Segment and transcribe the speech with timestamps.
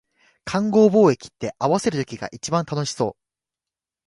[0.45, 3.15] 勘合貿易って、合わせる時が一番楽しそう